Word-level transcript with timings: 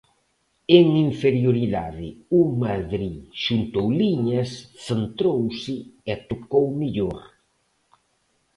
En 0.77 0.85
inferioridade, 1.07 2.07
o 2.39 2.41
Madrid 2.63 3.15
xuntou 3.43 3.87
liñas, 4.01 4.49
centrouse 4.85 5.75
e 6.11 6.13
tocou 6.29 6.65
mellor. 6.79 7.19